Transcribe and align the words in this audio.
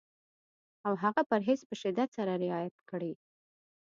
او 0.87 0.93
هغه 1.03 1.21
پرهېز 1.29 1.59
په 1.69 1.75
شدت 1.81 2.09
سره 2.17 2.31
رعایت 2.43 2.75
کړي. 2.89 3.13